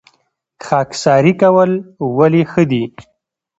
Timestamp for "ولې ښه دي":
2.17-2.83